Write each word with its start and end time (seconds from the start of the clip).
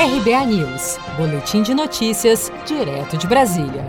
RBA 0.00 0.46
News, 0.46 0.96
Boletim 1.16 1.60
de 1.60 1.74
Notícias, 1.74 2.52
direto 2.64 3.16
de 3.16 3.26
Brasília. 3.26 3.84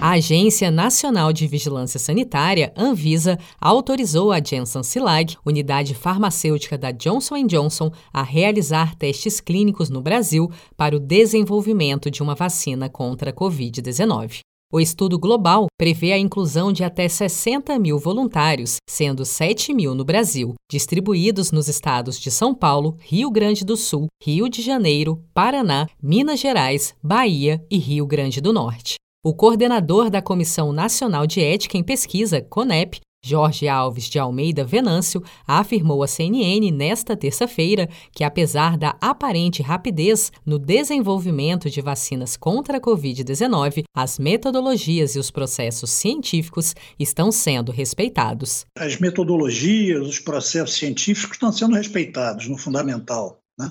A 0.00 0.12
Agência 0.12 0.70
Nacional 0.70 1.34
de 1.34 1.46
Vigilância 1.46 2.00
Sanitária, 2.00 2.72
Anvisa, 2.74 3.38
autorizou 3.60 4.32
a 4.32 4.42
Janssen 4.42 4.82
Cilag, 4.82 5.36
unidade 5.44 5.94
farmacêutica 5.94 6.78
da 6.78 6.92
Johnson 6.92 7.46
Johnson, 7.46 7.92
a 8.10 8.22
realizar 8.22 8.94
testes 8.94 9.38
clínicos 9.38 9.90
no 9.90 10.00
Brasil 10.00 10.50
para 10.78 10.96
o 10.96 10.98
desenvolvimento 10.98 12.10
de 12.10 12.22
uma 12.22 12.34
vacina 12.34 12.88
contra 12.88 13.28
a 13.28 13.34
Covid-19. 13.34 14.38
O 14.70 14.78
estudo 14.78 15.18
global 15.18 15.66
prevê 15.78 16.12
a 16.12 16.18
inclusão 16.18 16.70
de 16.70 16.84
até 16.84 17.08
60 17.08 17.78
mil 17.78 17.98
voluntários, 17.98 18.76
sendo 18.86 19.24
7 19.24 19.72
mil 19.72 19.94
no 19.94 20.04
Brasil, 20.04 20.56
distribuídos 20.70 21.50
nos 21.50 21.68
estados 21.68 22.20
de 22.20 22.30
São 22.30 22.54
Paulo, 22.54 22.94
Rio 23.00 23.30
Grande 23.30 23.64
do 23.64 23.78
Sul, 23.78 24.08
Rio 24.22 24.46
de 24.46 24.60
Janeiro, 24.60 25.24
Paraná, 25.32 25.88
Minas 26.02 26.38
Gerais, 26.38 26.94
Bahia 27.02 27.64
e 27.70 27.78
Rio 27.78 28.06
Grande 28.06 28.42
do 28.42 28.52
Norte. 28.52 28.96
O 29.24 29.32
coordenador 29.32 30.10
da 30.10 30.20
Comissão 30.20 30.70
Nacional 30.70 31.26
de 31.26 31.40
Ética 31.40 31.78
em 31.78 31.82
Pesquisa, 31.82 32.42
CONEP, 32.42 33.00
Jorge 33.22 33.66
Alves 33.66 34.04
de 34.04 34.18
Almeida 34.18 34.64
Venâncio 34.64 35.22
afirmou 35.46 36.02
à 36.02 36.06
CNN 36.06 36.70
nesta 36.70 37.16
terça-feira 37.16 37.88
que, 38.12 38.22
apesar 38.22 38.78
da 38.78 38.96
aparente 39.00 39.62
rapidez 39.62 40.30
no 40.46 40.58
desenvolvimento 40.58 41.68
de 41.68 41.80
vacinas 41.80 42.36
contra 42.36 42.78
a 42.78 42.80
Covid-19, 42.80 43.84
as 43.94 44.18
metodologias 44.18 45.16
e 45.16 45.18
os 45.18 45.30
processos 45.30 45.90
científicos 45.90 46.74
estão 46.98 47.32
sendo 47.32 47.72
respeitados. 47.72 48.64
As 48.76 48.98
metodologias, 48.98 50.06
os 50.06 50.20
processos 50.20 50.76
científicos 50.76 51.34
estão 51.34 51.52
sendo 51.52 51.74
respeitados, 51.74 52.48
no 52.48 52.56
fundamental. 52.56 53.40
Né? 53.58 53.70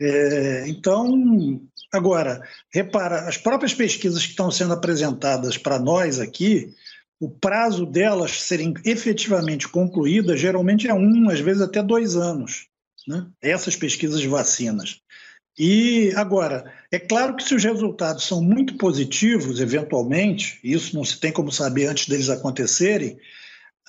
É, 0.00 0.68
então, 0.68 1.60
agora, 1.92 2.40
repara, 2.72 3.28
as 3.28 3.36
próprias 3.36 3.74
pesquisas 3.74 4.24
que 4.24 4.30
estão 4.30 4.50
sendo 4.50 4.72
apresentadas 4.72 5.58
para 5.58 5.78
nós 5.78 6.20
aqui 6.20 6.72
o 7.20 7.28
prazo 7.28 7.84
delas 7.84 8.40
serem 8.40 8.72
efetivamente 8.84 9.68
concluídas 9.68 10.40
geralmente 10.40 10.88
é 10.88 10.94
um, 10.94 11.28
às 11.28 11.38
vezes 11.38 11.60
até 11.60 11.82
dois 11.82 12.16
anos, 12.16 12.66
né? 13.06 13.26
essas 13.42 13.76
pesquisas 13.76 14.20
de 14.20 14.26
vacinas. 14.26 15.02
E 15.58 16.10
agora, 16.16 16.72
é 16.90 16.98
claro 16.98 17.36
que 17.36 17.44
se 17.44 17.54
os 17.54 17.62
resultados 17.62 18.24
são 18.24 18.42
muito 18.42 18.78
positivos, 18.78 19.60
eventualmente, 19.60 20.58
isso 20.64 20.96
não 20.96 21.04
se 21.04 21.20
tem 21.20 21.30
como 21.30 21.52
saber 21.52 21.86
antes 21.86 22.08
deles 22.08 22.30
acontecerem, 22.30 23.18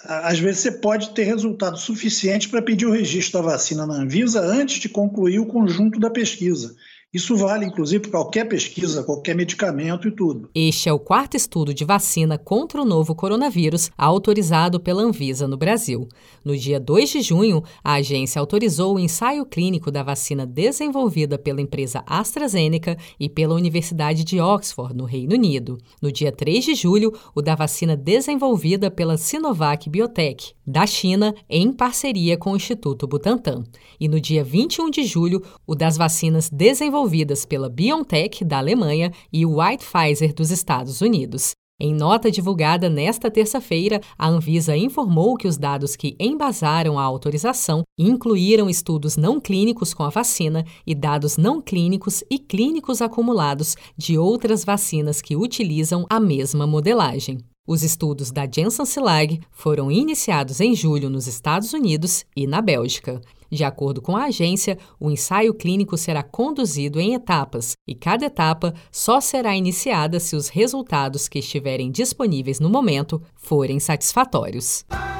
às 0.03 0.39
vezes 0.39 0.61
você 0.61 0.71
pode 0.71 1.13
ter 1.13 1.23
resultado 1.23 1.77
suficiente 1.77 2.49
para 2.49 2.61
pedir 2.61 2.85
o 2.85 2.91
registro 2.91 3.39
da 3.39 3.51
vacina 3.51 3.85
na 3.85 3.93
Anvisa 3.93 4.41
antes 4.41 4.81
de 4.81 4.89
concluir 4.89 5.39
o 5.39 5.45
conjunto 5.45 5.99
da 5.99 6.09
pesquisa. 6.09 6.75
Isso 7.13 7.35
vale, 7.35 7.65
inclusive, 7.65 8.03
para 8.03 8.11
qualquer 8.11 8.47
pesquisa, 8.47 9.03
qualquer 9.03 9.35
medicamento 9.35 10.07
e 10.07 10.11
tudo. 10.11 10.49
Este 10.55 10.87
é 10.87 10.93
o 10.93 10.99
quarto 10.99 11.35
estudo 11.35 11.73
de 11.73 11.83
vacina 11.83 12.37
contra 12.37 12.81
o 12.81 12.85
novo 12.85 13.13
coronavírus 13.13 13.91
autorizado 13.97 14.79
pela 14.79 15.01
Anvisa 15.01 15.45
no 15.45 15.57
Brasil. 15.57 16.07
No 16.41 16.55
dia 16.55 16.79
2 16.79 17.09
de 17.09 17.21
junho, 17.21 17.61
a 17.83 17.95
agência 17.95 18.39
autorizou 18.39 18.95
o 18.95 18.99
ensaio 18.99 19.45
clínico 19.45 19.91
da 19.91 20.03
vacina 20.03 20.45
desenvolvida 20.45 21.37
pela 21.37 21.59
empresa 21.59 22.01
AstraZeneca 22.07 22.97
e 23.19 23.27
pela 23.27 23.55
Universidade 23.55 24.23
de 24.23 24.39
Oxford, 24.39 24.95
no 24.95 25.03
Reino 25.03 25.35
Unido. 25.35 25.77
No 26.01 26.13
dia 26.13 26.31
3 26.31 26.63
de 26.63 26.75
julho, 26.75 27.11
o 27.35 27.41
da 27.41 27.55
vacina 27.55 27.97
desenvolvida 27.97 28.89
pela 28.89 29.17
Sinovac 29.17 29.89
Biotech, 29.89 30.53
da 30.65 30.87
China, 30.87 31.35
em 31.49 31.73
parceria 31.73 32.37
com 32.37 32.53
o 32.53 32.55
Instituto 32.55 33.05
Butantan. 33.05 33.65
E 33.99 34.07
no 34.07 34.17
dia 34.17 34.45
21 34.45 34.89
de 34.89 35.03
julho, 35.03 35.43
o 35.67 35.75
das 35.75 35.97
vacinas 35.97 36.49
desenvolvidas 36.49 37.00
desenvolvidas 37.01 37.45
pela 37.45 37.69
BioNTech 37.69 38.45
da 38.45 38.59
Alemanha 38.59 39.11
e 39.31 39.45
o 39.45 39.59
White 39.59 39.85
Pfizer 39.85 40.33
dos 40.33 40.51
Estados 40.51 41.01
Unidos. 41.01 41.51
Em 41.79 41.95
nota 41.95 42.29
divulgada 42.29 42.87
nesta 42.89 43.31
terça-feira, 43.31 43.99
a 44.15 44.27
Anvisa 44.27 44.77
informou 44.77 45.35
que 45.35 45.47
os 45.47 45.57
dados 45.57 45.95
que 45.95 46.15
embasaram 46.19 46.99
a 46.99 47.03
autorização 47.03 47.81
incluíram 47.97 48.69
estudos 48.69 49.17
não 49.17 49.41
clínicos 49.41 49.91
com 49.91 50.03
a 50.03 50.09
vacina 50.09 50.63
e 50.85 50.93
dados 50.93 51.37
não 51.37 51.59
clínicos 51.59 52.23
e 52.29 52.37
clínicos 52.37 53.01
acumulados 53.01 53.75
de 53.97 54.15
outras 54.15 54.63
vacinas 54.63 55.21
que 55.21 55.35
utilizam 55.35 56.05
a 56.07 56.19
mesma 56.19 56.67
modelagem. 56.67 57.39
Os 57.67 57.81
estudos 57.81 58.31
da 58.31 58.45
Janssen 58.45 58.85
Cilag 58.85 59.39
foram 59.49 59.91
iniciados 59.91 60.59
em 60.59 60.75
julho 60.75 61.09
nos 61.09 61.25
Estados 61.25 61.73
Unidos 61.73 62.25
e 62.35 62.45
na 62.45 62.61
Bélgica. 62.61 63.19
De 63.51 63.65
acordo 63.65 64.01
com 64.01 64.15
a 64.15 64.25
agência, 64.25 64.77
o 64.97 65.11
ensaio 65.11 65.53
clínico 65.53 65.97
será 65.97 66.23
conduzido 66.23 66.99
em 67.01 67.13
etapas 67.13 67.73
e 67.85 67.93
cada 67.93 68.25
etapa 68.25 68.73
só 68.89 69.19
será 69.19 69.55
iniciada 69.55 70.19
se 70.19 70.35
os 70.35 70.47
resultados 70.47 71.27
que 71.27 71.39
estiverem 71.39 71.91
disponíveis 71.91 72.59
no 72.61 72.69
momento 72.69 73.21
forem 73.35 73.79
satisfatórios. 73.79 74.85